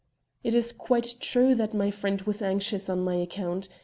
"It 0.43 0.55
is 0.55 0.71
quite 0.71 1.13
true," 1.19 1.49
he 1.49 1.51
said, 1.51 1.57
"that 1.73 1.77
my 1.77 1.91
friend 1.91 2.19
was 2.23 2.41
anxious 2.41 2.89
on 2.89 3.03
my 3.03 3.17
account. 3.17 3.69